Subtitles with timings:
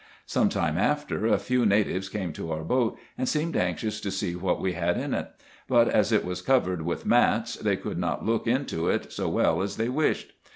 [0.25, 4.35] Some time after, a few natives came to our boat, and seemed anxious to see
[4.35, 5.29] what we had in it;
[5.67, 9.61] but as it was covered with mats, they could not look into it so well
[9.61, 10.33] as they wished.